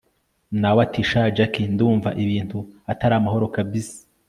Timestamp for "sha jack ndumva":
1.09-2.09